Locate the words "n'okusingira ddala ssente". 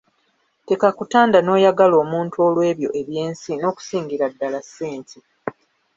3.55-5.17